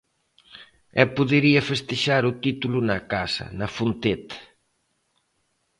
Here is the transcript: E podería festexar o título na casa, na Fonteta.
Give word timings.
E 1.01 1.03
podería 1.15 1.65
festexar 1.71 2.23
o 2.31 2.37
título 2.43 2.77
na 2.89 2.97
casa, 3.13 3.45
na 3.59 3.67
Fonteta. 3.75 4.37